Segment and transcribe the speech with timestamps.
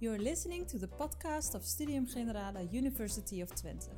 [0.00, 3.90] You're listening to the podcast of Studium Generale University of Twente,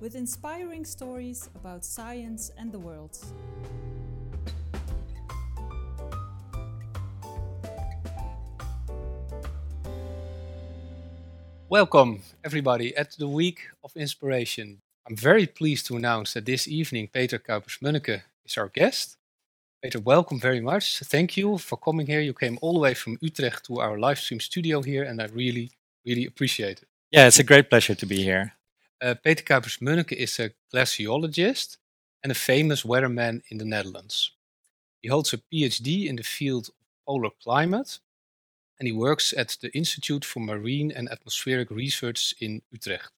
[0.00, 3.16] with inspiring stories about science and the world.
[11.68, 14.80] Welcome, everybody, at the Week of Inspiration.
[15.08, 19.16] I'm very pleased to announce that this evening Peter Kuipers-Munneke is our guest.
[19.84, 21.00] Peter, welcome very much.
[21.00, 22.22] Thank you for coming here.
[22.22, 25.26] You came all the way from Utrecht to our live stream studio here, and I
[25.26, 25.72] really,
[26.06, 26.88] really appreciate it.
[27.10, 28.54] Yeah, it's a great pleasure to be here.
[29.02, 31.76] Uh, Peter Kuipers-Munneke is a glaciologist
[32.22, 34.30] and a famous weatherman in the Netherlands.
[35.02, 36.74] He holds a PhD in the field of
[37.06, 37.98] polar climate
[38.78, 43.12] and he works at the Institute for Marine and Atmospheric Research in Utrecht.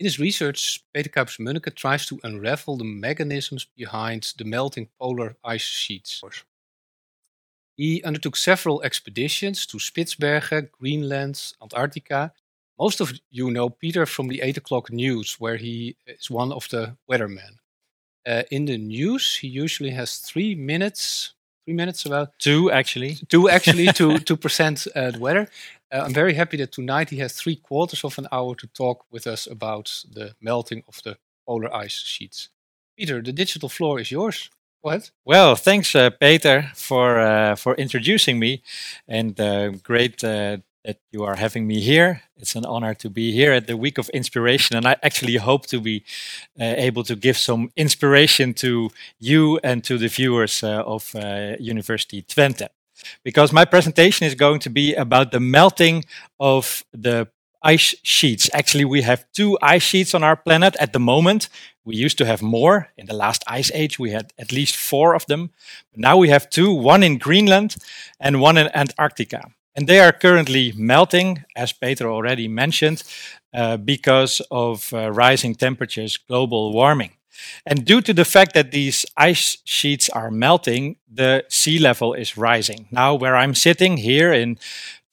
[0.00, 5.60] In his research, Peter Kuipers-Munneke tries to unravel the mechanisms behind the melting polar ice
[5.60, 6.22] sheets.
[7.76, 12.32] He undertook several expeditions to Spitsbergen, Greenland, Antarctica.
[12.78, 16.66] Most of you know Peter from the 8 o'clock news, where he is one of
[16.70, 17.58] the weathermen.
[18.26, 21.34] Uh, in the news, he usually has three minutes
[21.66, 25.46] three minutes about two actually two actually to to present uh, the weather.
[25.92, 29.04] Uh, I'm very happy that tonight he has three quarters of an hour to talk
[29.10, 32.48] with us about the melting of the polar ice sheets.
[32.96, 34.50] Peter, the digital floor is yours.
[34.84, 35.10] Go ahead.
[35.24, 38.62] Well, thanks, uh, Peter, for uh, for introducing me,
[39.08, 42.22] and uh, great uh, that you are having me here.
[42.36, 45.66] It's an honor to be here at the Week of Inspiration, and I actually hope
[45.66, 46.04] to be
[46.58, 51.14] uh, able to give some inspiration to you and to the viewers of
[51.58, 52.68] University Twente.
[53.22, 56.04] Because my presentation is going to be about the melting
[56.38, 57.28] of the
[57.62, 58.50] ice sheets.
[58.54, 61.48] Actually, we have two ice sheets on our planet at the moment.
[61.84, 62.88] We used to have more.
[62.96, 65.50] In the last ice age, we had at least four of them.
[65.90, 67.76] But now we have two, one in Greenland
[68.18, 69.50] and one in Antarctica.
[69.74, 73.02] And they are currently melting, as Peter already mentioned,
[73.54, 77.12] uh, because of uh, rising temperatures, global warming.
[77.66, 82.36] And due to the fact that these ice sheets are melting, the sea level is
[82.36, 82.88] rising.
[82.90, 84.58] Now, where I'm sitting here in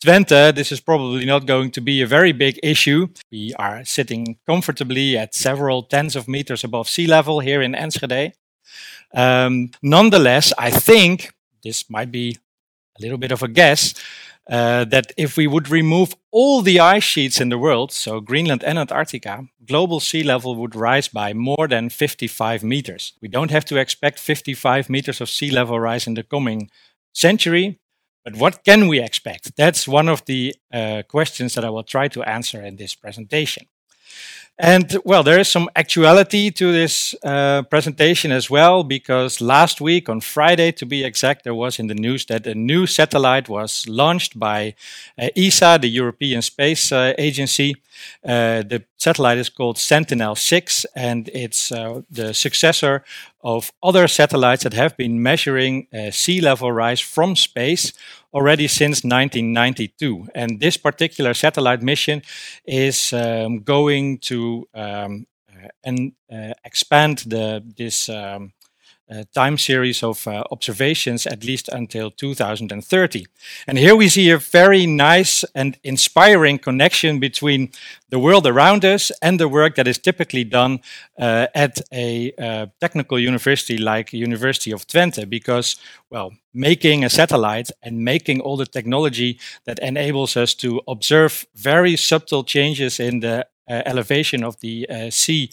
[0.04, 3.08] Twente, this is probably not going to be a very big issue.
[3.32, 8.34] We are sitting comfortably at several tens of meters above sea level here in Enschede.
[9.14, 11.34] Um, nonetheless, I think
[11.64, 12.38] this might be
[12.98, 13.94] a little bit of a guess
[14.50, 18.64] uh, that if we would remove all the ice sheets in the world, so Greenland
[18.64, 23.14] and Antarctica, global sea level would rise by more than 55 meters.
[23.22, 26.70] We don't have to expect 55 meters of sea level rise in the coming
[27.14, 27.80] century,
[28.24, 29.56] but what can we expect?
[29.56, 33.68] That's one of the uh, questions that I will try to answer in this presentation.
[34.60, 40.10] And well, there is some actuality to this uh, presentation as well, because last week,
[40.10, 43.88] on Friday to be exact, there was in the news that a new satellite was
[43.88, 44.74] launched by
[45.20, 47.76] uh, ESA, the European Space uh, Agency.
[48.26, 53.04] Uh, the satellite is called Sentinel 6, and it's uh, the successor
[53.44, 57.94] of other satellites that have been measuring uh, sea level rise from space
[58.38, 60.28] already since 1992.
[60.36, 62.22] And this particular satellite mission
[62.66, 68.54] is um, going to um, uh, and uh, expand the this um,
[69.10, 73.26] uh, time series of uh, observations at least until 2030.
[73.68, 77.72] And here we see a very nice and inspiring connection between
[78.10, 80.80] the world around us and the work that is typically done
[81.20, 85.78] uh, at a uh, technical university like University of Twente, because,
[86.10, 91.96] well, making a satellite and making all the technology that enables us to observe very
[91.96, 95.52] subtle changes in the uh, elevation of the uh, sea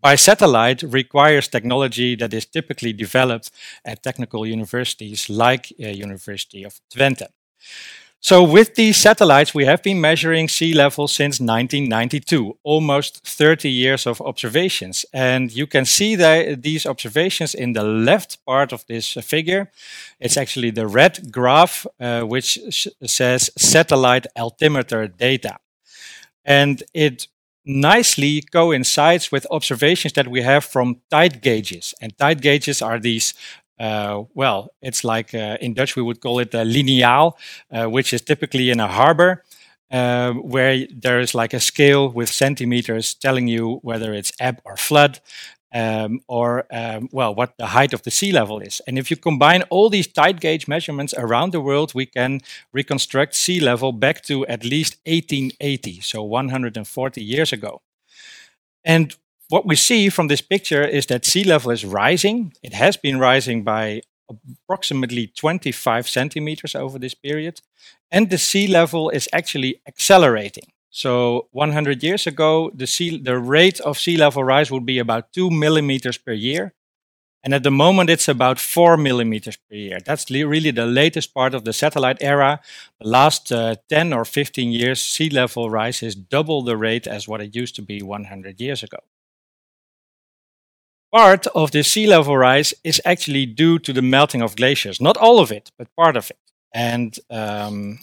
[0.00, 3.50] by satellite requires technology that is typically developed
[3.84, 7.28] at technical universities like uh, University of Twente.
[8.22, 14.06] So with these satellites, we have been measuring sea level since 1992, almost 30 years
[14.06, 15.06] of observations.
[15.14, 19.70] And you can see these observations in the left part of this figure.
[20.20, 22.58] It's actually the red graph, uh, which
[23.06, 25.56] says satellite altimeter data.
[26.44, 27.26] And it
[27.64, 31.94] nicely coincides with observations that we have from tide gauges.
[32.00, 33.34] And tide gauges are these
[33.78, 37.32] uh, well, it's like uh, in Dutch we would call it a lineaal,
[37.70, 39.42] uh, which is typically in a harbor.
[39.90, 44.76] Uh, where there is like a scale with centimeters telling you whether it's ebb or
[44.76, 45.18] flood,
[45.72, 48.80] um, or um, well, what the height of the sea level is.
[48.86, 52.40] And if you combine all these tide gauge measurements around the world, we can
[52.72, 57.82] reconstruct sea level back to at least 1880, so 140 years ago.
[58.84, 59.14] And
[59.48, 62.52] what we see from this picture is that sea level is rising.
[62.62, 67.60] It has been rising by approximately 25 centimeters over this period.
[68.10, 70.72] And the sea level is actually accelerating.
[70.90, 75.32] So 100 years ago, the, sea, the rate of sea level rise would be about
[75.32, 76.74] 2 millimeters per year.
[77.42, 79.98] And at the moment, it's about 4 millimeters per year.
[80.04, 82.60] That's really the latest part of the satellite era.
[83.00, 87.26] The last uh, 10 or 15 years, sea level rise is double the rate as
[87.26, 88.98] what it used to be 100 years ago.
[91.12, 95.00] Part of the sea level rise is actually due to the melting of glaciers.
[95.00, 96.38] Not all of it, but part of it.
[96.74, 98.00] And um,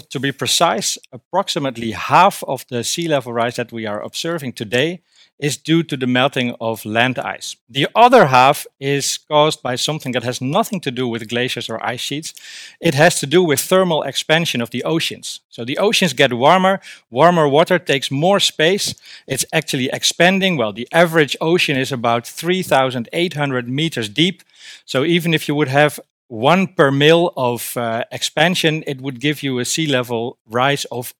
[0.00, 5.00] to be precise, approximately half of the sea level rise that we are observing today
[5.38, 7.56] is due to the melting of land ice.
[7.68, 11.84] The other half is caused by something that has nothing to do with glaciers or
[11.84, 12.34] ice sheets.
[12.80, 15.40] It has to do with thermal expansion of the oceans.
[15.48, 16.80] So the oceans get warmer,
[17.10, 18.94] warmer water takes more space.
[19.26, 20.56] It's actually expanding.
[20.56, 24.42] Well, the average ocean is about 3,800 meters deep.
[24.84, 25.98] So even if you would have
[26.28, 31.14] one per mil of uh, expansion, it would give you a sea level rise of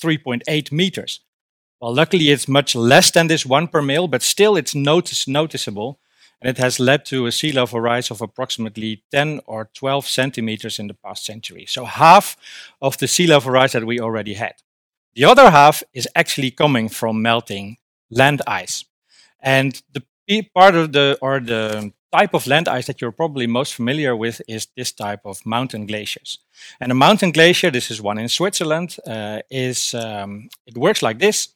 [0.00, 1.20] 3.8 meters.
[1.80, 6.00] Well, luckily it's much less than this one per mil, but still it's notice noticeable.
[6.40, 10.78] And it has led to a sea level rise of approximately 10 or 12 centimeters
[10.78, 11.66] in the past century.
[11.66, 12.36] So half
[12.80, 14.54] of the sea level rise that we already had.
[15.14, 17.78] The other half is actually coming from melting
[18.08, 18.84] land ice.
[19.40, 20.02] And the
[20.54, 24.40] part of the, or the type of land ice that you're probably most familiar with
[24.48, 26.38] is this type of mountain glaciers.
[26.80, 31.18] And a mountain glacier, this is one in Switzerland, uh, is um, it works like
[31.18, 31.48] this.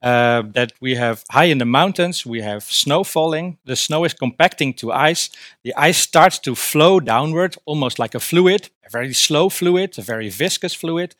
[0.00, 3.58] Uh, that we have high in the mountains, we have snow falling.
[3.64, 5.28] The snow is compacting to ice.
[5.64, 10.02] The ice starts to flow downward, almost like a fluid, a very slow fluid, a
[10.02, 11.16] very viscous fluid.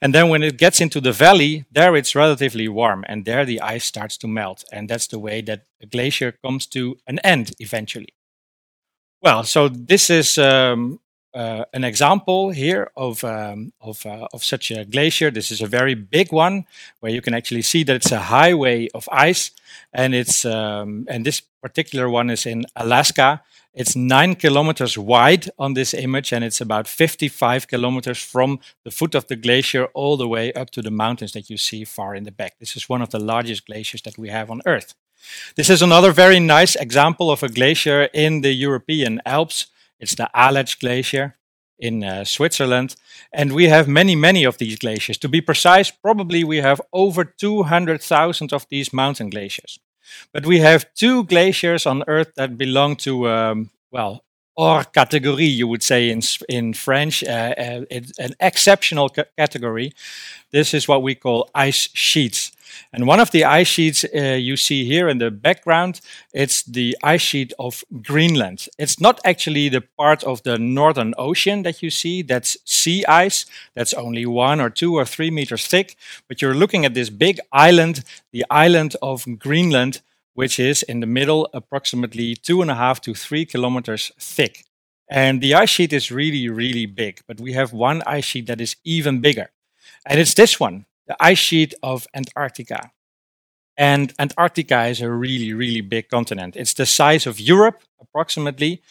[0.00, 3.60] And then when it gets into the valley, there it's relatively warm, and there the
[3.60, 4.64] ice starts to melt.
[4.72, 8.14] And that's the way that a glacier comes to an end eventually.
[9.22, 10.98] Well, so this is um,
[11.32, 15.30] uh, an example here of um, of, uh, of such a glacier.
[15.30, 16.64] This is a very big one
[16.98, 19.52] where you can actually see that it's a highway of ice,
[19.92, 23.42] and it's um, and this particular one is in Alaska.
[23.72, 29.14] It's nine kilometers wide on this image, and it's about 55 kilometers from the foot
[29.14, 32.24] of the glacier all the way up to the mountains that you see far in
[32.24, 32.58] the back.
[32.58, 34.94] This is one of the largest glaciers that we have on Earth.
[35.56, 39.66] This is another very nice example of a glacier in the European Alps.
[40.00, 41.34] It's the Aletsch Glacier
[41.78, 42.96] in uh, Switzerland.
[43.32, 45.18] And we have many, many of these glaciers.
[45.18, 49.78] To be precise, probably we have over 200,000 of these mountain glaciers.
[50.32, 54.24] But we have two glaciers on Earth that belong to, um, well,
[54.56, 57.84] hors catégorie, you would say in, in French, uh, uh,
[58.18, 59.92] an exceptional category.
[60.50, 62.52] This is what we call ice sheets.
[62.92, 66.00] And one of the ice sheets uh, you see here in the background,
[66.32, 68.68] it's the ice sheet of Greenland.
[68.78, 73.46] It's not actually the part of the Northern Ocean that you see, that's sea ice,
[73.74, 75.96] that's only one or two or three meters thick,
[76.28, 80.00] but you're looking at this big island, the island of Greenland,
[80.34, 84.64] which is in the middle approximately two and a half to three kilometers thick.
[85.08, 88.60] And the ice sheet is really, really big, but we have one ice sheet that
[88.60, 89.50] is even bigger.
[90.06, 92.92] And it's this one the ice sheet of Antarctica.
[93.76, 96.56] And Antarctica is a really, really big continent.
[96.56, 98.82] It's the size of Europe, approximately,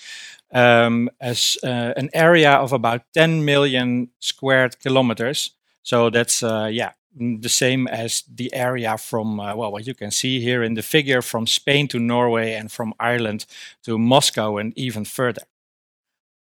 [0.51, 5.51] um, as uh, an area of about 10 million squared kilometers.
[5.83, 10.11] So that's, uh, yeah, the same as the area from, uh, well, what you can
[10.11, 13.45] see here in the figure from Spain to Norway and from Ireland
[13.83, 15.43] to Moscow and even further.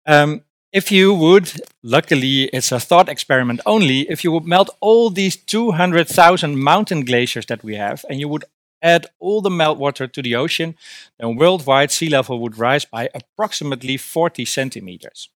[0.05, 1.51] Um, if you would,
[1.83, 7.45] luckily it's a thought experiment only, if you would melt all these 200,000 mountain glaciers
[7.47, 8.45] that we have and you would
[8.81, 10.75] add all the meltwater to the ocean,
[11.19, 15.29] then worldwide sea level would rise by approximately 40 centimeters.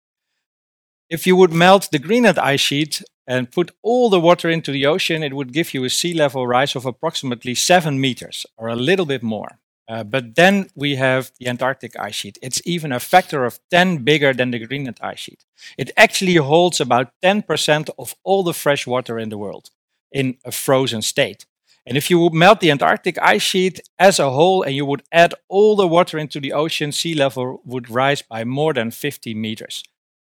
[1.10, 4.86] If you would melt the Greenland ice sheet and put all the water into the
[4.86, 8.76] ocean, it would give you a sea level rise of approximately 7 meters or a
[8.76, 9.60] little bit more.
[9.88, 12.38] Uh, but then we have the Antarctic ice sheet.
[12.42, 15.44] It's even a factor of 10 bigger than the Greenland ice sheet.
[15.78, 19.70] It actually holds about 10% of all the fresh water in the world
[20.12, 21.46] in a frozen state.
[21.86, 25.04] And if you would melt the Antarctic ice sheet as a whole and you would
[25.12, 29.34] add all the water into the ocean, sea level would rise by more than 50
[29.34, 29.84] meters.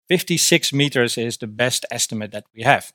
[0.08, 2.92] 56 meters is the best estimate that we have.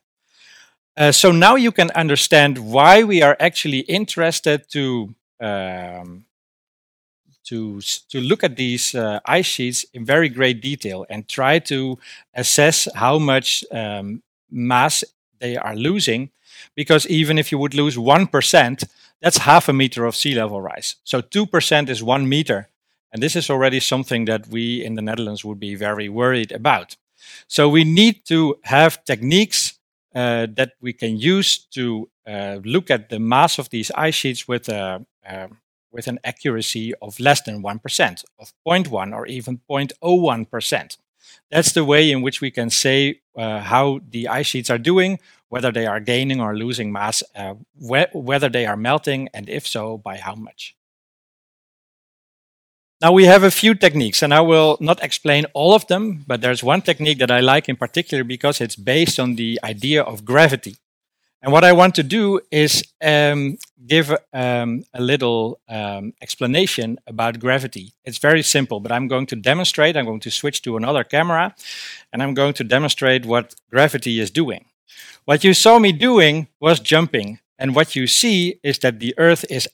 [0.96, 6.24] Uh, so now you can understand why we are actually interested to um,
[7.48, 11.98] to, to look at these uh, ice sheets in very great detail and try to
[12.34, 15.02] assess how much um, mass
[15.38, 16.30] they are losing.
[16.74, 18.84] Because even if you would lose 1%,
[19.22, 20.96] that's half a meter of sea level rise.
[21.04, 22.68] So 2% is one meter.
[23.12, 26.96] And this is already something that we in the Netherlands would be very worried about.
[27.46, 29.78] So we need to have techniques
[30.14, 34.48] uh, that we can use to uh, look at the mass of these ice sheets
[34.48, 35.48] with a, uh,
[35.90, 40.96] with an accuracy of less than 1%, of 0.1 or even 0.01%.
[41.50, 45.18] That's the way in which we can say uh, how the ice sheets are doing,
[45.48, 49.66] whether they are gaining or losing mass, uh, wh whether they are melting, and if
[49.66, 50.77] so, by how much.
[53.00, 56.40] Now we have a few techniques, and I will not explain all of them, but
[56.40, 60.24] there's one technique that I like in particular because it's based on the idea of
[60.24, 60.76] gravity.
[61.40, 67.38] And what I want to do is um, give um, a little um, explanation about
[67.38, 67.92] gravity.
[68.04, 69.96] It's very simple, but I'm going to demonstrate.
[69.96, 71.54] I'm going to switch to another camera
[72.12, 74.64] and I'm going to demonstrate what gravity is doing.
[75.26, 77.38] What you saw me doing was jumping.
[77.56, 79.68] And what you see is that the Earth is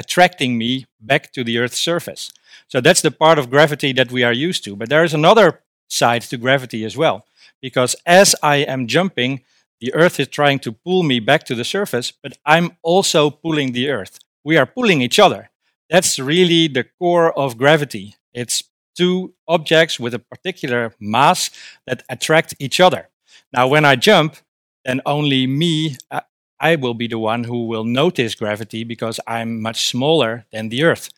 [0.00, 2.32] attracting me back to the Earth's surface.
[2.68, 4.74] So that's the part of gravity that we are used to.
[4.74, 7.26] But there is another side to gravity as well.
[7.60, 9.42] Because as I am jumping,
[9.80, 13.72] the Earth is trying to pull me back to the surface, but I'm also pulling
[13.72, 14.18] the Earth.
[14.42, 15.50] We are pulling each other.
[15.90, 18.14] That's really the core of gravity.
[18.32, 18.64] It's
[18.96, 21.50] two objects with a particular mass
[21.86, 23.08] that attract each other.
[23.52, 24.36] Now, when I jump,
[24.84, 26.20] then only me, uh,
[26.60, 30.84] I will be the one who will notice gravity because I'm much smaller than the
[30.84, 31.10] Earth.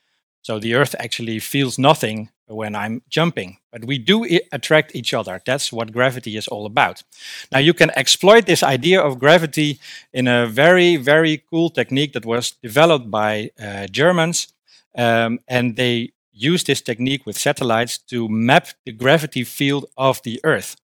[0.42, 3.58] So the Earth actually feels nothing when I'm jumping.
[3.70, 5.40] But we do attract each other.
[5.44, 7.02] That's what gravity is all about.
[7.50, 9.78] Now, you can exploit this idea of gravity
[10.12, 14.52] in a very, very cool technique that was developed by uh, Germans.
[14.96, 20.40] Um, and they use this technique with satellites to map the gravity field of the
[20.44, 20.76] Earth.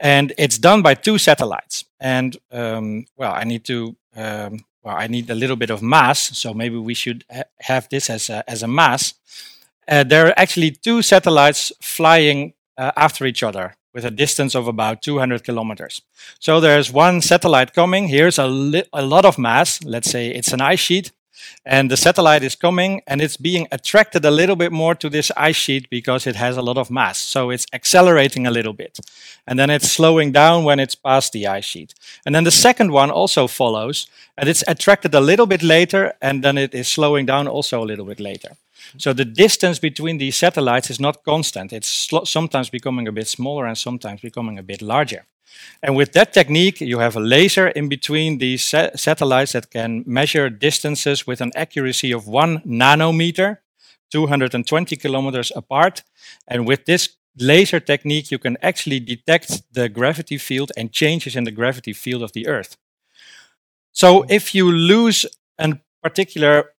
[0.00, 1.84] And it's done by two satellites.
[2.00, 6.36] And um, well, I need to um, well, I need a little bit of mass,
[6.38, 9.14] so maybe we should ha have this as a, as a mass.
[9.88, 14.66] Uh, there are actually two satellites flying uh, after each other with a distance of
[14.68, 16.02] about 200 kilometers.
[16.38, 18.08] So there's one satellite coming.
[18.08, 19.82] Here's a, a lot of mass.
[19.84, 21.12] Let's say it's an ice sheet.
[21.64, 25.30] And the satellite is coming and it's being attracted a little bit more to this
[25.36, 27.18] ice sheet because it has a lot of mass.
[27.18, 28.98] So it's accelerating a little bit.
[29.46, 31.94] And then it's slowing down when it's past the ice sheet.
[32.26, 36.42] And then the second one also follows and it's attracted a little bit later and
[36.44, 38.56] then it is slowing down also a little bit later.
[38.98, 41.72] So the distance between these satellites is not constant.
[41.72, 45.24] It's sometimes becoming a bit smaller and sometimes becoming a bit larger.
[45.82, 50.02] And with that technique, you have a laser in between these sa satellites that can
[50.06, 53.58] measure distances with an accuracy of one nanometer,
[54.10, 56.02] 220 kilometers apart.
[56.48, 61.44] And with this laser technique, you can actually detect the gravity field and changes in
[61.44, 62.76] the gravity field of the Earth.
[63.92, 65.26] So if you lose
[65.58, 66.73] a particular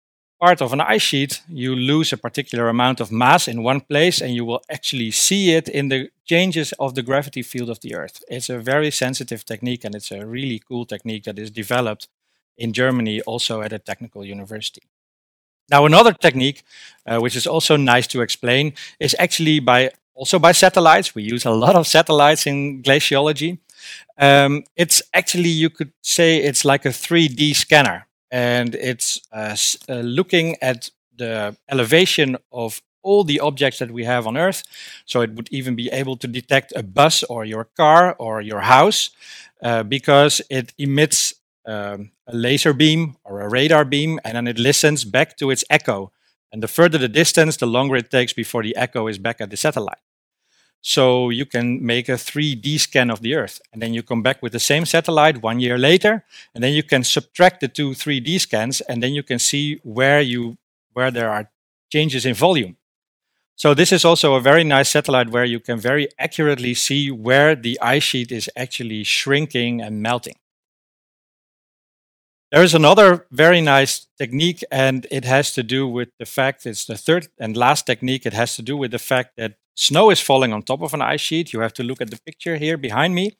[0.45, 4.21] part of an ice sheet, you lose a particular amount of mass in one place
[4.21, 7.95] and you will actually see it in the changes of the gravity field of the
[7.95, 8.23] Earth.
[8.29, 12.09] It's a very sensitive technique and it's a really cool technique that is developed
[12.59, 14.83] in Germany, also at a technical university.
[15.71, 16.63] Now, another technique,
[17.07, 21.15] uh, which is also nice to explain, is actually by also by satellites.
[21.15, 23.61] We use a lot of satellites in glaciology.
[24.19, 29.57] Um, it's actually, you could say, it's like a 3D scanner and it's uh,
[29.89, 34.65] uh, looking at the elevation of all the objects that we have on Earth.
[35.07, 38.63] So it would even be able to detect a bus or your car or your
[38.63, 39.11] house
[39.63, 44.59] uh, because it emits um, a laser beam or a radar beam and then it
[44.59, 46.11] listens back to its echo.
[46.51, 49.51] And the further the distance, the longer it takes before the echo is back at
[49.51, 50.03] the satellite.
[50.87, 53.59] So you can make a 3D scan of the Earth.
[53.73, 56.25] And then you come back with the same satellite one year later.
[56.55, 58.83] And then you can subtract the two 3D scans.
[58.83, 60.59] And then you can see where, you,
[60.93, 61.51] where there are
[61.91, 62.77] changes in volume.
[63.57, 67.55] So this is also a very nice satellite where you can very accurately see where
[67.55, 70.37] the ice sheet is actually shrinking and melting.
[72.53, 76.85] There is another very nice technique, and it has to do with the fact it's
[76.85, 78.27] the third and last technique.
[78.27, 81.03] It has to do with the fact that snow is falling on top of an
[81.03, 81.53] ice sheet.
[81.53, 83.37] You have to look at the picture here behind me.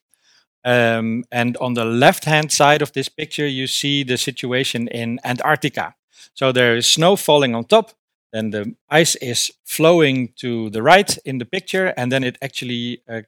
[0.65, 5.21] Um, and on the left hand side of this picture, you see the situation in
[5.25, 5.95] Antarctica.
[6.35, 7.93] So there is snow falling on top,
[8.33, 13.03] then the ice is flowing to the right in the picture, and then it actually
[13.09, 13.23] uh,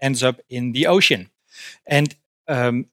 [0.00, 1.30] ends up in the ocean.
[1.86, 2.14] And
[2.48, 2.86] um,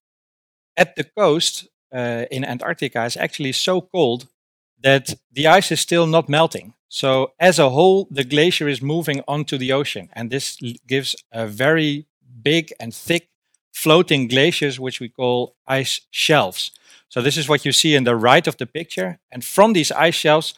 [0.77, 4.27] at the coast, uh, in Antarctica is actually so cold
[4.81, 6.73] that the ice is still not melting.
[6.89, 10.57] So, as a whole, the glacier is moving onto the ocean, and this
[10.87, 12.05] gives a very
[12.41, 13.29] big and thick
[13.71, 16.71] floating glaciers, which we call ice shelves.
[17.07, 19.19] So, this is what you see in the right of the picture.
[19.31, 20.53] And from these ice shelves,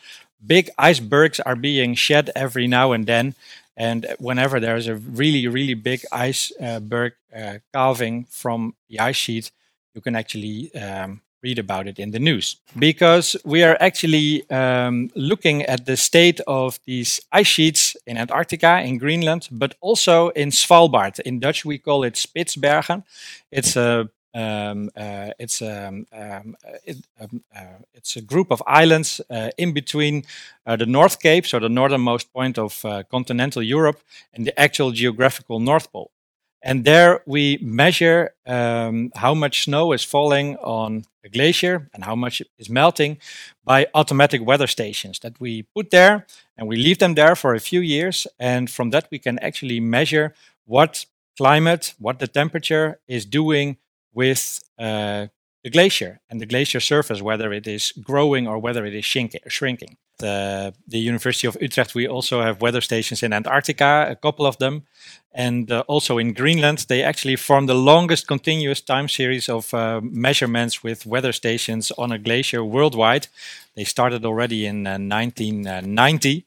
[0.45, 3.35] big icebergs are being shed every now and then.
[3.77, 9.51] And whenever there's a really, really big iceberg uh, calving from the ice sheet,
[9.95, 12.57] you can actually um, read about it in the news.
[12.79, 18.81] Because we are actually um, looking at the state of these ice sheets in Antarctica,
[18.81, 21.19] in Greenland, but also in Svalbard.
[21.19, 23.03] In Dutch, we call it Spitsbergen.
[23.51, 28.63] It's a um, uh, it's um, um, uh, it, um, uh, it's a group of
[28.65, 30.23] islands uh, in between
[30.65, 34.01] uh, the North Cape, so the northernmost point of uh, continental Europe,
[34.33, 36.09] and the actual geographical North Pole.
[36.63, 42.15] And there we measure um, how much snow is falling on a glacier and how
[42.15, 43.17] much is melting
[43.65, 46.25] by automatic weather stations that we put there
[46.57, 48.27] and we leave them there for a few years.
[48.39, 50.33] And from that, we can actually measure
[50.65, 51.05] what
[51.37, 53.77] climate, what the temperature is doing
[54.13, 55.27] with uh,
[55.63, 59.97] the glacier and the glacier surface, whether it is growing or whether it is shrinking.
[60.19, 64.57] The, the University of Utrecht, we also have weather stations in Antarctica, a couple of
[64.57, 64.83] them,
[65.33, 66.85] and uh, also in Greenland.
[66.87, 72.11] They actually form the longest continuous time series of uh, measurements with weather stations on
[72.11, 73.27] a glacier worldwide.
[73.75, 76.37] They started already in 1990.
[76.37, 76.41] Uh,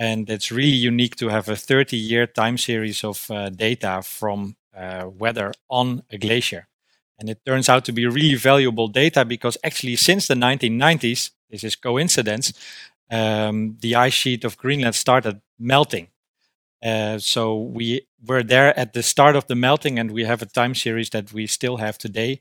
[0.00, 4.56] and it's really unique to have a 30 year time series of uh, data from
[4.74, 6.66] uh, weather on a glacier.
[7.20, 11.62] And it turns out to be really valuable data because actually, since the 1990s, this
[11.62, 12.54] is coincidence,
[13.10, 16.08] um, the ice sheet of Greenland started melting.
[16.82, 20.46] Uh, so we were there at the start of the melting, and we have a
[20.46, 22.40] time series that we still have today.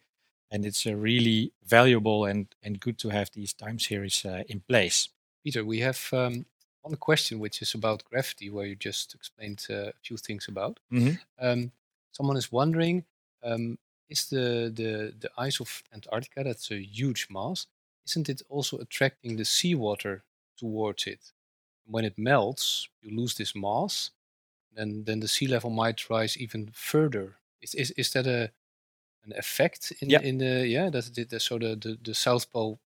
[0.50, 4.62] And it's a really valuable and, and good to have these time series uh, in
[4.62, 5.10] place.
[5.44, 6.46] Peter, we have um,
[6.82, 10.80] one question which is about gravity, where you just explained uh, a few things about.
[10.92, 11.16] Mm-hmm.
[11.40, 11.72] Um,
[12.12, 13.04] someone is wondering
[13.44, 13.78] um,
[14.10, 17.68] is the, the, the ice of Antarctica, that's a huge mass,
[18.06, 20.24] isn't it also attracting the seawater
[20.58, 21.32] towards it?
[21.86, 24.12] When it melts, you lose this mass,
[24.76, 27.36] then then the sea level might rise even further.
[27.62, 28.52] Is is, is that a
[29.26, 30.22] an effect in yeah.
[30.22, 32.80] in the yeah that the, so the, the the South Pole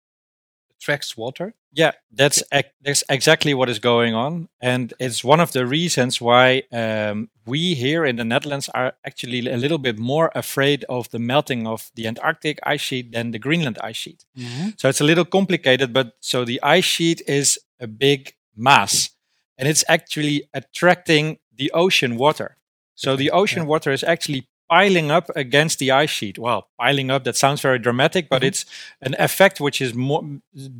[0.83, 1.53] attracts water.
[1.71, 2.43] Yeah, that's
[2.81, 7.73] that's exactly what is going on, and it's one of the reasons why um, we
[7.73, 11.89] here in the Netherlands are actually a little bit more afraid of the melting of
[11.95, 14.25] the Antarctic ice sheet than the Greenland ice sheet.
[14.37, 14.69] Mm-hmm.
[14.77, 19.09] So it's a little complicated, but so the ice sheet is a big mass,
[19.57, 22.57] and it's actually attracting the ocean water.
[22.95, 23.69] So the ocean yeah.
[23.69, 26.37] water is actually piling up against the ice sheet.
[26.39, 28.47] Well, piling up, that sounds very dramatic, but mm-hmm.
[28.47, 28.65] it's
[29.01, 30.23] an effect which is more,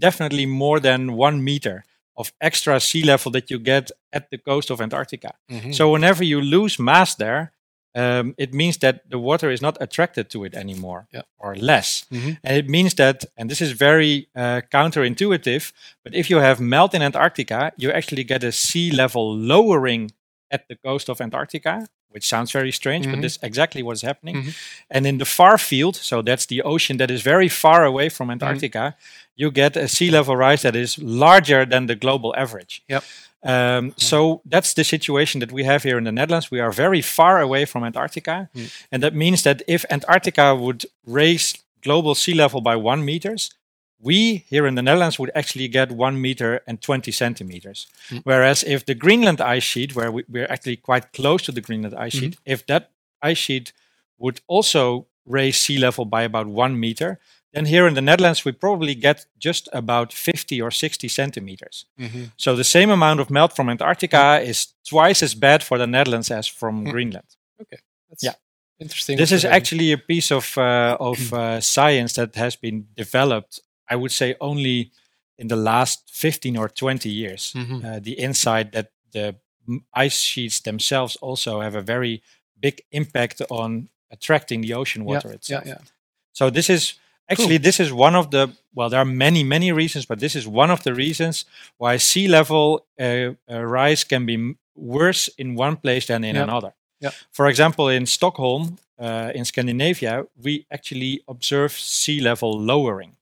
[0.08, 1.84] definitely more than one meter
[2.18, 5.32] of extra sea level that you get at the coast of Antarctica.
[5.52, 5.74] Mm-hmm.
[5.74, 7.52] So whenever you lose mass there,
[7.96, 11.22] um, it means that the water is not attracted to it anymore yeah.
[11.38, 12.06] or less.
[12.12, 12.32] Mm-hmm.
[12.44, 15.72] And it means that, and this is very uh, counterintuitive,
[16.04, 20.12] but if you have melt in Antarctica, you actually get a sea level lowering
[20.50, 23.16] at the coast of Antarctica, which sounds very strange, mm-hmm.
[23.16, 24.36] but this is exactly what is happening.
[24.36, 24.50] Mm-hmm.
[24.90, 28.28] And in the far field, so that's the ocean that is very far away from
[28.28, 28.44] mm-hmm.
[28.44, 29.34] Antarctica, mm-hmm.
[29.36, 32.84] you get a sea level rise that is larger than the global average.
[32.88, 33.04] Yep.
[33.46, 36.50] Um, so that's the situation that we have here in the Netherlands.
[36.50, 38.72] We are very far away from Antarctica, mm.
[38.92, 43.54] and that means that if Antarctica would raise global sea level by one meters,
[44.04, 47.88] we here in the Netherlands would actually get one meter and 20 centimeters.
[48.10, 48.22] Mm.
[48.24, 51.96] Whereas if the Greenland ice sheet, where we, are actually quite close to the Greenland
[51.96, 52.52] ice sheet, mm-hmm.
[52.52, 53.74] if that ice sheet
[54.18, 57.20] would also raise sea level by about one meter,
[57.54, 61.86] then here in the Netherlands we probably get just about 50 or 60 centimeters.
[62.00, 62.24] Mm-hmm.
[62.36, 64.46] So the same amount of melt from Antarctica mm.
[64.46, 66.92] is twice as bad for the Netherlands as from mm.
[66.92, 67.28] Greenland.
[67.62, 67.78] Okay,
[68.10, 68.34] that's yeah.
[68.80, 69.18] Interesting.
[69.18, 73.96] This is actually a piece of uh, of uh, science that has been developed I
[73.96, 74.92] would say only
[75.38, 77.54] in the last 15 or 20 years.
[77.56, 77.86] Mm-hmm.
[77.86, 79.36] Uh, the insight that the
[79.94, 82.22] ice sheets themselves also have a very
[82.60, 85.66] big impact on attracting the ocean water yeah, itself.
[85.66, 85.82] Yeah, yeah.
[86.34, 86.94] So this is
[87.30, 87.64] actually cool.
[87.64, 90.70] this is one of the well there are many many reasons but this is one
[90.70, 91.46] of the reasons
[91.78, 96.44] why sea level uh, uh, rise can be worse in one place than in yeah.
[96.44, 96.74] another.
[97.00, 97.12] Yeah.
[97.32, 103.18] For example, in Stockholm, uh, in Scandinavia, we actually observe sea level lowering.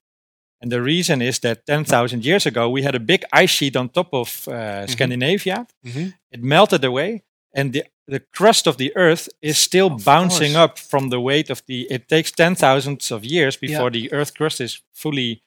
[0.62, 3.88] And the reason is that 10,000 years ago, we had a big ice sheet on
[3.88, 4.86] top of uh, mm-hmm.
[4.92, 5.66] Scandinavia.
[5.84, 6.08] Mm-hmm.
[6.30, 10.70] It melted away, and the, the crust of the earth is still of bouncing course.
[10.70, 11.88] up from the weight of the.
[11.90, 14.08] It takes 10,000s of years before yeah.
[14.08, 15.42] the earth crust is fully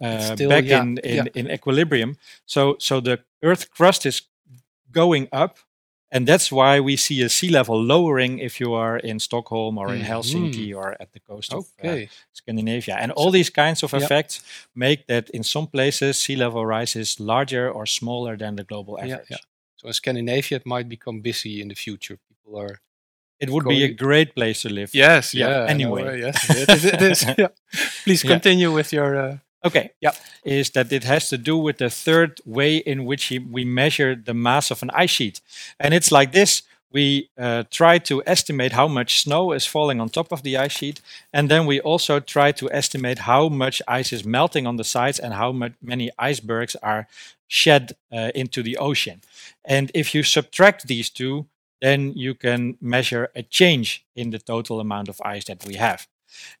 [0.00, 1.32] uh, still, back yeah, in, in, yeah.
[1.34, 2.16] in equilibrium.
[2.46, 4.22] So, so the earth crust is
[4.90, 5.58] going up
[6.14, 9.88] And that's why we see a sea level lowering if you are in Stockholm or
[9.94, 10.06] in Mhm.
[10.10, 12.96] Helsinki or at the coast of uh, Scandinavia.
[13.02, 14.02] And all these kinds of Yep.
[14.02, 14.42] effects
[14.74, 18.94] make that in some places sea level rise is larger or smaller than the global
[18.98, 19.28] average.
[19.30, 19.38] yeah.
[19.76, 22.16] So in Scandinavia, it might become busy in the future.
[22.28, 22.80] People are.
[23.40, 24.90] It would be a great place to live.
[24.94, 25.34] Yes.
[25.34, 25.70] Yeah, Yeah.
[25.70, 26.02] anyway.
[26.04, 26.36] no, yes.
[26.50, 26.84] It is.
[26.84, 27.22] It is.
[27.38, 27.48] yeah.
[28.04, 28.30] Please Yeah.
[28.34, 29.16] continue with your.
[29.16, 29.90] Uh, Okay.
[30.00, 30.12] Yeah.
[30.44, 34.34] Is that it has to do with the third way in which we measure the
[34.34, 35.40] mass of an ice sheet.
[35.80, 36.62] And it's like this.
[36.92, 40.72] We uh, try to estimate how much snow is falling on top of the ice
[40.72, 41.00] sheet.
[41.32, 45.18] And then we also try to estimate how much ice is melting on the sides
[45.18, 47.08] and how mu- many icebergs are
[47.48, 49.22] shed uh, into the ocean.
[49.64, 51.46] And if you subtract these two,
[51.80, 56.06] then you can measure a change in the total amount of ice that we have.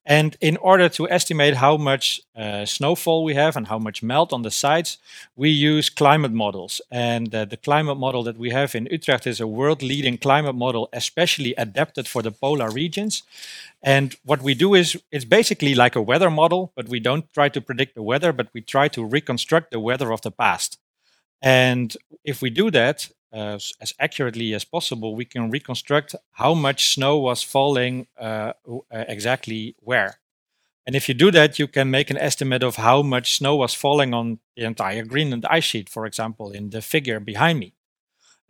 [0.04, 4.32] And in order to estimate how much uh, snowfall we have and how much melt
[4.32, 4.98] on the sides,
[5.36, 6.80] we use climate models.
[6.90, 10.54] And uh, the climate model that we have in Utrecht is a world leading climate
[10.54, 13.22] model, especially adapted for the polar regions.
[13.82, 17.48] And what we do is it's basically like a weather model, but we don't try
[17.48, 20.78] to predict the weather, but we try to reconstruct the weather of the past.
[21.42, 26.94] And if we do that uh, as accurately as possible, we can reconstruct how much
[26.94, 30.20] snow was falling uh, uh, exactly where.
[30.86, 33.74] And if you do that, you can make an estimate of how much snow was
[33.74, 37.74] falling on the entire Greenland ice sheet, for example, in the figure behind me.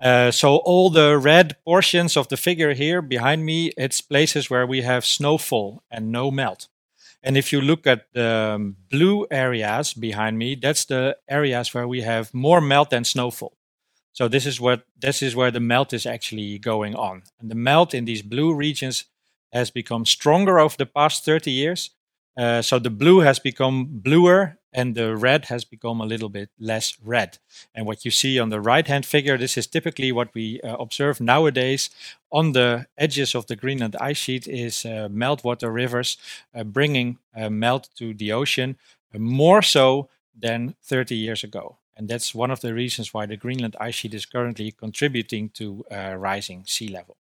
[0.01, 4.66] Uh, so all the red portions of the figure here behind me, it's places where
[4.66, 6.68] we have snowfall and no melt.
[7.23, 11.88] And if you look at the um, blue areas behind me, that's the areas where
[11.88, 13.57] we have more melt than snowfall.
[14.14, 17.24] So this is what this is where the melt is actually going on.
[17.40, 19.05] And the melt in these blue regions
[19.53, 21.90] has become stronger over the past 30 years.
[22.37, 26.50] Uh, so the blue has become bluer and the red has become a little bit
[26.59, 27.38] less red.
[27.74, 30.77] And what you see on the right hand figure, this is typically what we uh,
[30.77, 31.90] observe nowadays
[32.33, 36.16] on the edges of the Greenland ice sheet is uh, meltwater rivers
[36.55, 38.77] uh, bringing uh, melt to the ocean
[39.14, 41.79] uh, more so than 30 years ago.
[41.97, 45.85] And that's one of the reasons why the Greenland ice sheet is currently contributing to
[45.91, 47.17] uh, rising sea level.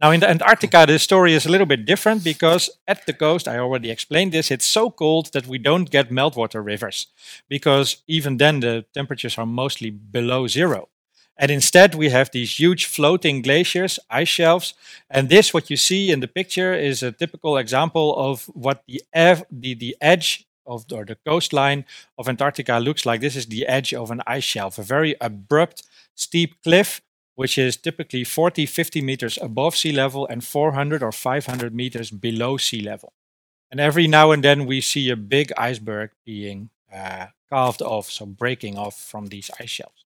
[0.00, 3.48] Now, in the Antarctica, the story is a little bit different because at the coast,
[3.48, 7.06] I already explained this, it's so cold that we don't get meltwater rivers
[7.48, 10.90] because even then the temperatures are mostly below zero.
[11.38, 14.74] And instead, we have these huge floating glaciers, ice shelves.
[15.10, 19.02] And this, what you see in the picture, is a typical example of what the,
[19.12, 21.84] ev- the, the edge of or the coastline
[22.18, 23.20] of Antarctica looks like.
[23.20, 25.82] This is the edge of an ice shelf, a very abrupt,
[26.14, 27.00] steep cliff
[27.36, 32.56] which is typically 40, 50 meters above sea level and 400 or 500 meters below
[32.56, 33.12] sea level.
[33.70, 38.24] And every now and then we see a big iceberg being uh, calved off, so
[38.26, 40.04] breaking off from these ice shelves.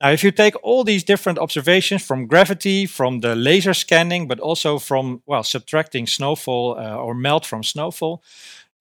[0.00, 4.40] Now, if you take all these different observations from gravity, from the laser scanning, but
[4.40, 8.22] also from, well, subtracting snowfall uh, or melt from snowfall,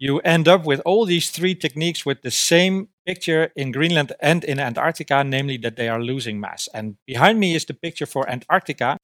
[0.02, 4.44] you end up with all these three techniques with the same picture in Greenland and
[4.44, 6.68] in Antarctica, namely that they are losing mass.
[6.74, 8.98] And behind me is the picture for Antarctica.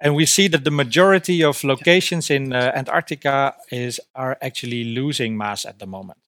[0.00, 5.36] And we see that the majority of locations in uh, Antarctica is are actually losing
[5.36, 6.20] mass at the moment.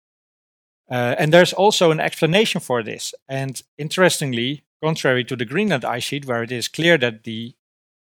[0.91, 3.15] Uh, and there's also an explanation for this.
[3.29, 7.55] And interestingly, contrary to the Greenland ice sheet, where it is clear that the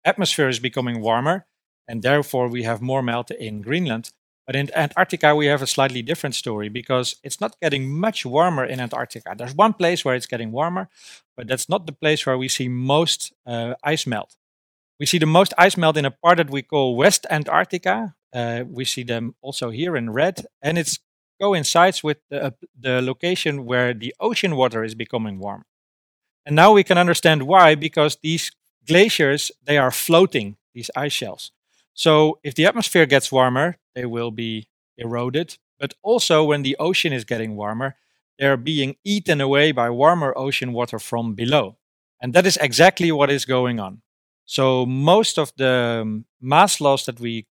[0.04, 1.46] atmosphere is becoming warmer,
[1.86, 4.10] and therefore we have more melt in Greenland,
[4.50, 8.64] but in Antarctica, we have a slightly different story because it's not getting much warmer
[8.64, 9.32] in Antarctica.
[9.38, 10.88] There's one place where it's getting warmer,
[11.36, 14.34] but that's not the place where we see most uh, ice melt.
[14.98, 18.16] We see the most ice melt in a part that we call West Antarctica.
[18.34, 20.98] Uh, we see them also here in red, and it
[21.40, 25.64] coincides with the, uh, the location where the ocean water is becoming warm.
[26.44, 28.50] And now we can understand why, because these
[28.84, 31.52] glaciers they are floating these ice shelves.
[32.00, 35.58] So if the atmosphere gets warmer, they will be eroded.
[35.78, 37.96] But also when the ocean is getting warmer,
[38.38, 41.76] they're being eaten away by warmer ocean water from below.
[42.22, 44.00] And that is exactly what is going on.
[44.46, 47.46] So most of the um, mass loss that we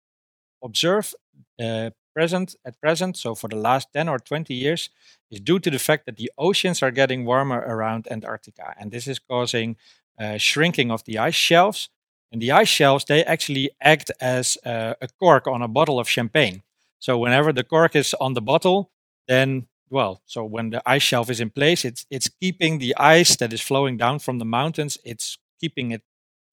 [0.64, 1.16] observe
[1.60, 4.92] uh, present at present, so for the last 10 or 20 years,
[5.32, 8.76] is due to the fact that the oceans are getting warmer around Antarctica.
[8.80, 9.76] And this is causing
[10.20, 11.90] uh, shrinking of the ice shelves.
[12.36, 16.10] And the ice shelves, they actually act as uh, a cork on a bottle of
[16.10, 16.64] champagne.
[17.00, 18.92] So whenever the cork is on the bottle,
[19.26, 23.38] then well, so when the ice shelf is in place, it's it's keeping the ice
[23.38, 24.98] that is flowing down from the mountains.
[25.06, 26.02] It's keeping it,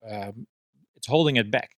[0.09, 0.47] um,
[0.95, 1.75] it's holding it back.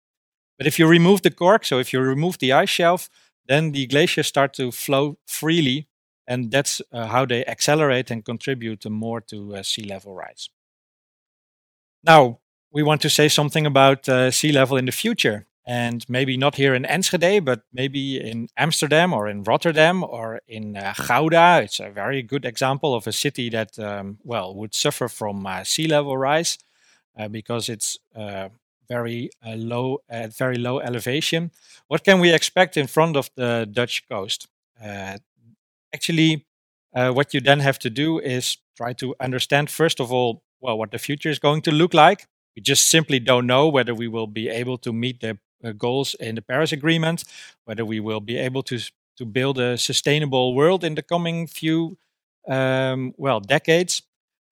[0.57, 3.09] But if you remove the cork, so if you remove the ice shelf,
[3.47, 5.87] then the glaciers start to flow freely,
[6.27, 10.49] and that's uh, how they accelerate and contribute more to uh, sea level rise.
[12.03, 12.39] Now,
[12.75, 15.45] we want to say something about uh, sea level in the future.
[15.65, 20.77] And maybe not here in Enschede, but maybe in Amsterdam or in Rotterdam or in
[20.77, 21.61] uh, Gouda.
[21.63, 25.63] It's a very good example of a city that, um, well, would suffer from uh,
[25.63, 26.59] sea level rise
[27.17, 28.49] uh, because it's uh,
[28.87, 31.51] very uh, low at very low elevation.
[31.87, 34.47] What can we expect in front of the Dutch coast?
[35.93, 36.45] actually,
[36.91, 40.91] what you then have to do is try to understand first of all, well, what
[40.91, 44.27] the future is going to look like we just simply don't know whether we will
[44.27, 47.23] be able to meet the uh, goals in the Paris Agreement,
[47.65, 48.79] whether we will be able to
[49.17, 51.97] to build a sustainable world in the coming few
[52.47, 54.01] um, well decades.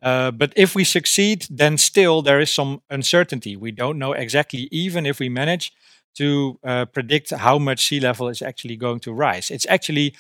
[0.02, 3.56] Uh, but if we succeed, then still there is some uncertainty.
[3.56, 5.74] We don't know exactly, even if we manage
[6.16, 9.50] to uh, predict how much sea level is actually going to rise.
[9.50, 10.16] It's actually,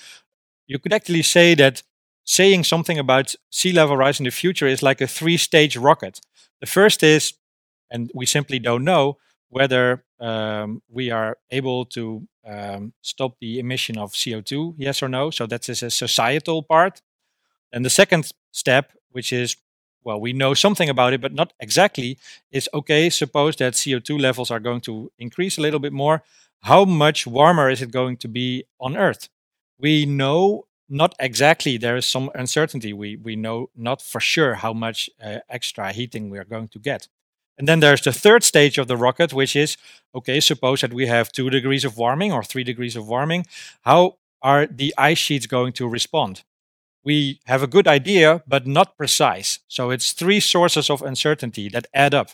[0.67, 1.83] you could actually say that
[2.25, 6.21] saying something about sea level rise in the future is like a three stage rocket.
[6.61, 7.33] The first is
[7.93, 9.17] and we simply don't know
[9.49, 15.29] whether um, we are able to um, stop the emission of CO2, yes or no.
[15.31, 17.01] So that is a societal part.
[17.71, 19.57] And the second step, which is,
[20.03, 22.17] well, we know something about it, but not exactly,
[22.51, 26.23] is okay, suppose that CO2 levels are going to increase a little bit more.
[26.61, 29.29] How much warmer is it going to be on Earth?
[29.79, 32.93] We know not exactly, there is some uncertainty.
[32.93, 36.79] We, we know not for sure how much uh, extra heating we are going to
[36.79, 37.07] get.
[37.57, 39.77] And then there's the third stage of the rocket, which is
[40.15, 43.45] okay, suppose that we have two degrees of warming or three degrees of warming.
[43.81, 46.43] How are the ice sheets going to respond?
[47.03, 49.59] We have a good idea, but not precise.
[49.67, 52.29] So it's three sources of uncertainty that add up.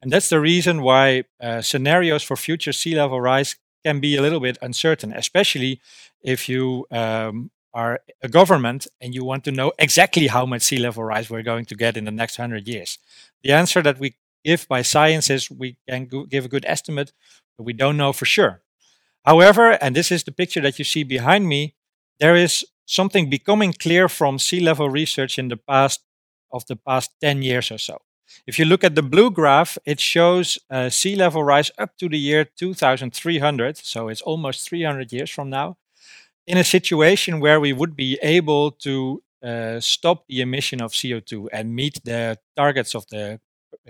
[0.00, 4.22] And that's the reason why uh, scenarios for future sea level rise can be a
[4.22, 5.80] little bit uncertain, especially
[6.22, 10.78] if you um, are a government and you want to know exactly how much sea
[10.78, 12.98] level rise we're going to get in the next 100 years.
[13.42, 17.12] The answer that we give by sciences, we can give a good estimate,
[17.56, 18.62] but we don't know for sure.
[19.24, 21.74] However, and this is the picture that you see behind me,
[22.18, 26.00] there is something becoming clear from sea level research in the past
[26.52, 28.02] of the past 10 years or so.
[28.46, 32.08] If you look at the blue graph, it shows uh, sea level rise up to
[32.08, 35.76] the year 2300, so it's almost 300 years from now,
[36.46, 41.48] in a situation where we would be able to uh, stop the emission of CO2
[41.52, 43.40] and meet the targets of the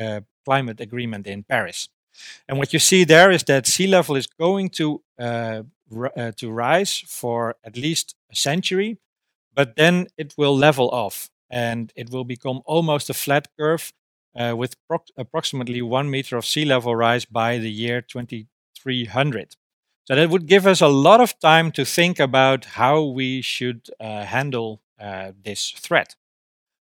[0.00, 1.88] uh, climate agreement in Paris.
[2.48, 5.62] And what you see there is that sea level is going to uh,
[6.16, 8.98] uh, to rise for at least a century,
[9.54, 13.92] but then it will level off and it will become almost a flat curve
[14.34, 14.76] uh, with
[15.18, 19.56] approximately one meter of sea level rise by the year 2300.
[20.04, 23.88] So that would give us a lot of time to think about how we should
[24.00, 26.16] uh, handle uh, this threat.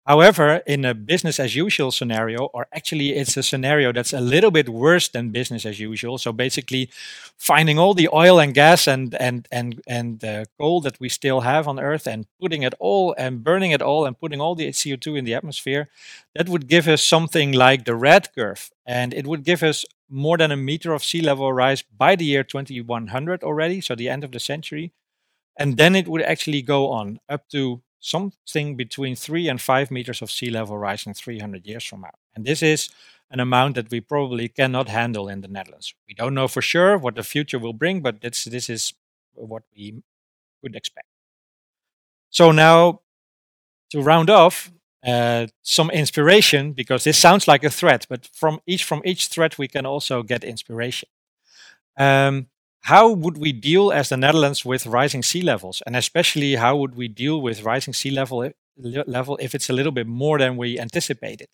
[0.05, 4.51] However, in a business as usual scenario, or actually it's a scenario that's a little
[4.51, 6.19] bit worse than business as usual.
[6.19, 6.89] So basically,
[7.37, 11.41] finding all the oil and gas and and and and uh, coal that we still
[11.41, 14.71] have on Earth and putting it all and burning it all and putting all the
[14.73, 15.89] CO2 in the atmosphere,
[16.35, 20.37] that would give us something like the red curve, and it would give us more
[20.37, 24.23] than a meter of sea level rise by the year 2100 already, so the end
[24.23, 24.93] of the century,
[25.57, 30.21] and then it would actually go on up to something between three and five meters
[30.21, 32.13] of sea level rise in 300 years from now.
[32.35, 32.89] And this is
[33.31, 35.95] an amount that we probably cannot handle in the Netherlands.
[36.07, 38.93] We don't know for sure what the future will bring, but this, this is
[39.33, 40.03] what we
[40.61, 41.07] could expect.
[42.29, 43.01] So now,
[43.89, 44.71] to round off,
[45.05, 49.57] uh, some inspiration because this sounds like a threat, but from each from each threat
[49.57, 51.09] we can also get inspiration.
[51.97, 52.47] Um,
[52.85, 55.81] how would we deal as the Netherlands with rising sea levels?
[55.87, 58.51] And especially, how would we deal with rising sea level, eh,
[59.07, 61.47] level if it's a little bit more than we anticipated?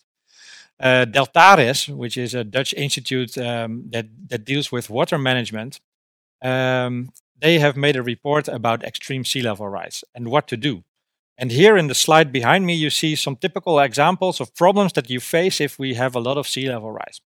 [0.78, 5.80] Uh, Deltares, which is a Dutch institute um, that, that deals with water management,
[6.42, 10.84] um, they have made a report about extreme sea level rise and what to do.
[11.38, 15.08] And here in the slide behind me, you see some typical examples of problems that
[15.08, 17.22] you face if we have a lot of sea level rise.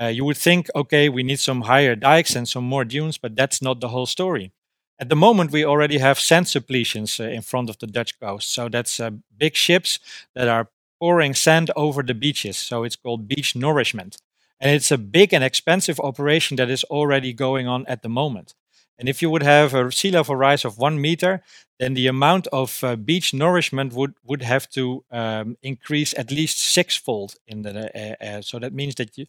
[0.00, 3.34] Uh, you would think, okay, we need some higher dikes and some more dunes, but
[3.34, 4.52] that's not the whole story.
[4.98, 8.52] At the moment, we already have sand suppletions uh, in front of the Dutch coast.
[8.52, 9.98] So that's uh, big ships
[10.34, 12.56] that are pouring sand over the beaches.
[12.56, 14.16] So it's called beach nourishment.
[14.58, 18.54] And it's a big and expensive operation that is already going on at the moment.
[18.98, 21.42] And if you would have a sea level rise of one meter,
[21.78, 26.58] then the amount of uh, beach nourishment would, would have to um, increase at least
[26.58, 27.90] sixfold in the.
[27.94, 29.26] Uh, uh, so that means that you,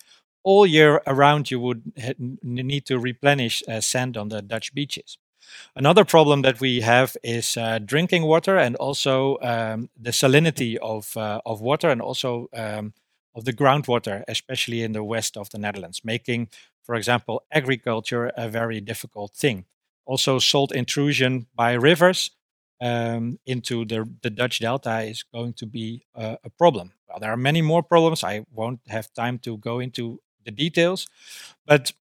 [0.48, 1.82] all year around you would
[2.42, 5.18] need to replenish uh, sand on the Dutch beaches.
[5.76, 11.18] Another problem that we have is uh, drinking water and also um, the salinity of,
[11.18, 12.94] uh, of water and also um,
[13.36, 16.48] of the groundwater, especially in the west of the Netherlands, making,
[16.82, 19.66] for example, agriculture a very difficult thing.
[20.06, 22.32] Also, salt intrusion by rivers
[22.80, 26.94] um, into the, the Dutch Delta is going to be a, a problem.
[27.10, 28.24] Well, there are many more problems.
[28.24, 31.08] I won't have time to go into the details,
[31.68, 31.94] but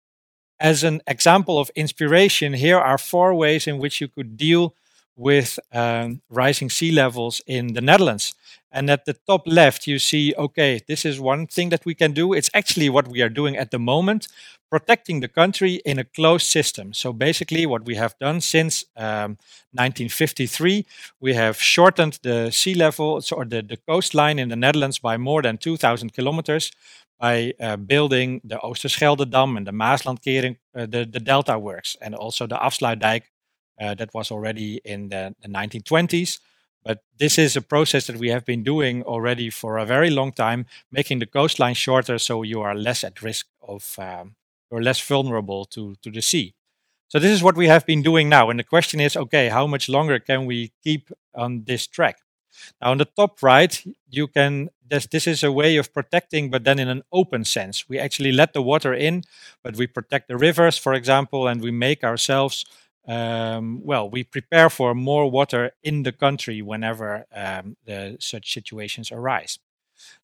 [0.61, 4.75] as an example of inspiration, here are four ways in which you could deal
[5.17, 8.35] with um, rising sea levels in the Netherlands.
[8.73, 12.13] And at the top left, you see, okay, this is one thing that we can
[12.13, 12.33] do.
[12.33, 14.27] It's actually what we are doing at the moment,
[14.69, 16.93] protecting the country in a closed system.
[16.93, 19.39] So basically, what we have done since um,
[19.73, 20.85] 1953,
[21.21, 25.43] we have shortened the sea level, or the, the coastline in the Netherlands by more
[25.43, 26.73] than 2,000 kilometers
[27.19, 32.15] by uh, building the Oosterschelde Dam and the Maeslantkering, uh, the, the delta works, and
[32.15, 33.23] also the Afsluitdijk
[33.81, 36.39] uh, that was already in the, the 1920s.
[36.85, 40.33] But this is a process that we have been doing already for a very long
[40.33, 44.37] time, making the coastline shorter so you are less at risk of, um,
[44.71, 46.55] you're less vulnerable to, to the sea.
[47.09, 48.51] So this is what we have been doing now.
[48.51, 52.19] And the question is, okay, how much longer can we keep on this track?
[52.81, 56.65] Now, on the top right, you can, this, this is a way of protecting, but
[56.65, 57.89] then in an open sense.
[57.89, 59.25] We actually let the water in,
[59.63, 62.65] but we protect the rivers, for example, and we make ourselves
[63.07, 69.13] um, well, we prepare for more water in the country whenever um, the, such situations
[69.13, 69.59] arise.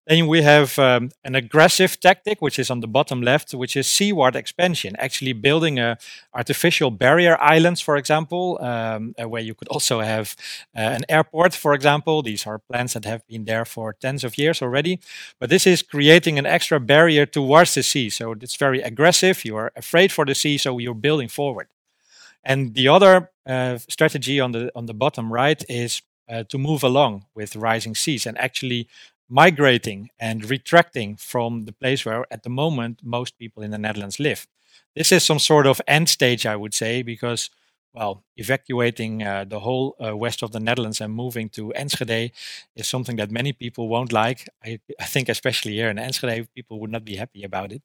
[0.06, 3.86] Then we have um, an aggressive tactic, which is on the bottom left, which is
[3.86, 5.98] seaward expansion, actually building a
[6.34, 10.34] artificial barrier islands, for example, um, uh, where you could also have
[10.74, 12.22] uh, an airport, for example.
[12.22, 14.98] These are plans that have been there for tens of years already.
[15.38, 18.10] But this is creating an extra barrier towards the sea.
[18.10, 19.44] So it's very aggressive.
[19.44, 21.68] You are afraid for the sea, so you're building forward.
[22.42, 26.82] And the other uh, strategy on the on the bottom right is uh, to move
[26.82, 28.88] along with rising seas and actually
[29.30, 34.18] migrating and retracting from the place where at the moment most people in the Netherlands
[34.20, 34.46] live.
[34.94, 37.48] This is some sort of end stage, I would say, because
[37.92, 42.30] well, evacuating uh, the whole uh, west of the Netherlands and moving to Enschede
[42.76, 44.48] is something that many people won't like.
[44.64, 47.82] I, I think, especially here in Enschede, people would not be happy about it.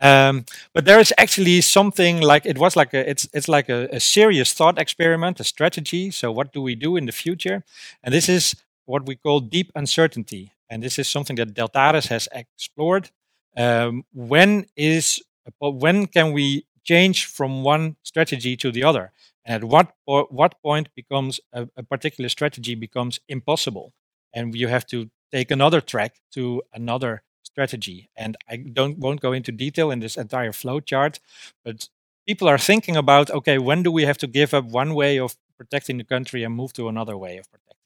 [0.00, 3.88] Um, but there is actually something like it was like a it's it's like a,
[3.92, 6.10] a, serious thought experiment, a strategy.
[6.10, 7.62] So what do we do in the future?
[8.02, 8.56] And this is
[8.86, 13.10] what we call deep uncertainty, and this is something that Deltares has explored.
[13.56, 15.22] Um, when is
[15.60, 19.12] when can we change from one strategy to the other?
[19.44, 23.92] And at what po- what point becomes a, a particular strategy becomes impossible,
[24.32, 28.08] and you have to take another track to another strategy.
[28.16, 31.20] And I don't won't go into detail in this entire flow chart,
[31.64, 31.90] but
[32.26, 35.36] people are thinking about okay, when do we have to give up one way of
[35.58, 37.81] protecting the country and move to another way of protecting?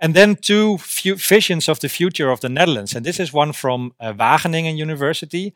[0.00, 3.92] And then two visions of the future of the Netherlands, and this is one from
[3.98, 5.54] uh, Wageningen University.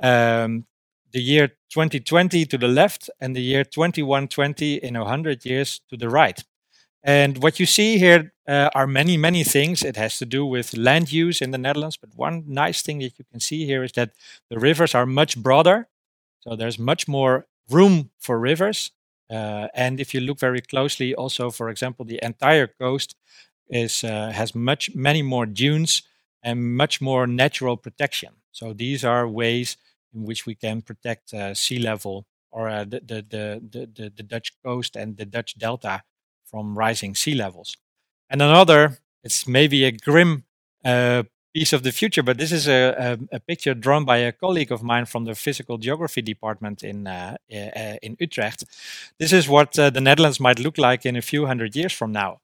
[0.00, 0.64] Um,
[1.12, 6.08] the year 2020 to the left and the year 2120 in 100 years to the
[6.08, 6.42] right.
[7.02, 9.82] And what you see here uh, are many, many things.
[9.82, 11.96] It has to do with land use in the Netherlands.
[11.96, 14.12] But one nice thing that you can see here is that
[14.50, 15.88] the rivers are much broader.
[16.40, 18.92] So there's much more room for rivers.
[19.30, 23.16] Uh, and if you look very closely, also, for example, the entire coast
[23.72, 26.02] is uh, has much many more dunes
[26.42, 28.34] and much more natural protection.
[28.52, 29.76] So these are ways
[30.14, 34.22] in which we can protect uh, sea level or uh, the, the, the, the, the
[34.22, 36.02] Dutch coast and the Dutch delta
[36.44, 37.76] from rising sea levels.
[38.28, 40.44] And another, it's maybe a grim
[40.84, 41.22] uh,
[41.54, 44.72] piece of the future, but this is a, a, a, picture drawn by a colleague
[44.72, 48.64] of mine from the physical geography department in uh, uh, in Utrecht.
[49.18, 52.12] This is what uh, the Netherlands might look like in a few hundred years from
[52.12, 52.40] now.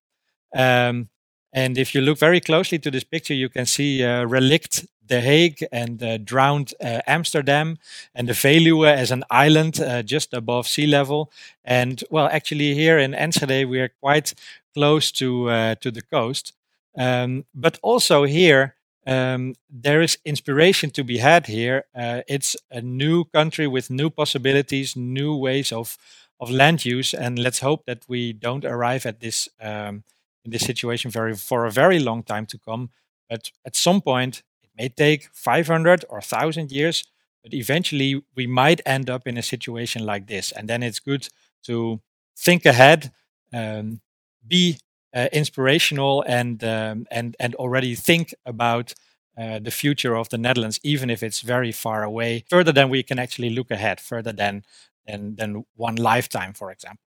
[0.55, 1.09] Um,
[1.53, 5.21] and if you look very closely to this picture, you can see uh, relict the
[5.21, 7.79] Hague and uh, drowned uh, Amsterdam
[8.15, 11.31] and the Veluwe as an island uh, just above sea level.
[11.65, 14.35] And well, actually here in Enschede, we are quite
[14.75, 16.53] close to uh, to the coast.
[16.97, 18.75] Um, but also here,
[19.07, 21.85] um, there is inspiration to be had here.
[21.95, 25.97] Uh, it's a new country with new possibilities, new ways of
[26.41, 30.05] of land use, and let's hope that we don't arrive at this um,
[30.49, 32.89] in this situation very for a very long time to come.
[33.29, 37.05] But at some point, it may take 500 or 1000 years,
[37.43, 40.53] but eventually we might end up in a situation like this.
[40.53, 41.29] And then it's good
[41.65, 42.01] to
[42.37, 43.13] think ahead,
[43.53, 44.01] um,
[44.47, 44.79] be
[45.15, 48.95] uh, inspirational, and um, and and already think about
[49.39, 53.03] uh, the future of the Netherlands, even if it's very far away, further than we
[53.03, 54.63] can actually look ahead, further than
[55.07, 57.08] than than one lifetime, for example.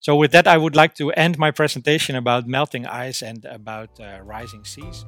[0.00, 3.98] So with that, I would like to end my presentation about melting ice and about
[4.00, 5.04] uh, rising seas.